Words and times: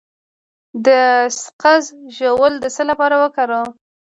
د 0.85 0.87
سقز 1.41 1.85
ژوول 2.17 2.53
د 2.59 2.65
څه 2.75 2.83
لپاره 2.89 3.15
وکاروم؟ 3.23 3.69